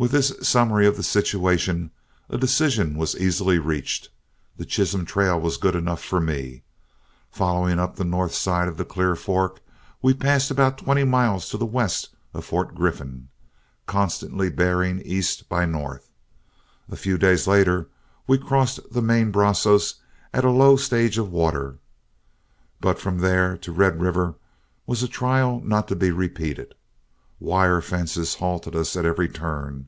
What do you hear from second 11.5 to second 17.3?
the west of Fort Griffin. Constantly bearing east by north, a few